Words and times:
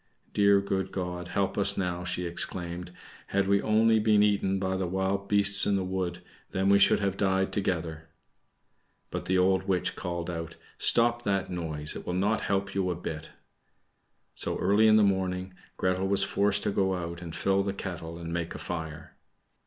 "Dear 0.33 0.61
good 0.61 0.91
God, 0.91 1.27
help 1.27 1.59
us 1.59 1.77
now!" 1.77 2.03
she 2.03 2.25
exclaimed. 2.25 2.89
"Had 3.27 3.47
we 3.47 3.61
only 3.61 3.99
been 3.99 4.23
eaten 4.23 4.57
by 4.57 4.75
the 4.75 4.87
wild 4.87 5.27
beasts 5.27 5.67
in 5.67 5.75
the 5.75 5.83
wood, 5.83 6.23
then 6.49 6.69
we 6.69 6.79
should 6.79 6.99
have 6.99 7.17
died 7.17 7.53
together." 7.53 8.09
But 9.11 9.25
the 9.25 9.37
old 9.37 9.67
witch 9.67 9.95
called 9.95 10.27
out, 10.27 10.55
"Stop 10.79 11.21
that 11.25 11.51
noise; 11.51 11.95
it 11.95 12.03
will 12.07 12.15
not 12.17 12.41
help 12.41 12.73
you 12.73 12.89
a 12.89 12.95
bit." 12.95 13.29
So, 14.33 14.57
early 14.57 14.87
in 14.87 14.95
the 14.95 15.03
morning, 15.03 15.53
Gretel 15.77 16.07
was 16.07 16.23
forced 16.23 16.63
to 16.63 16.71
go 16.71 16.95
out 16.95 17.21
and 17.21 17.35
fill 17.35 17.61
the 17.61 17.71
kettle, 17.71 18.17
and 18.17 18.33
make 18.33 18.55
a 18.55 18.57
fire. 18.57 19.15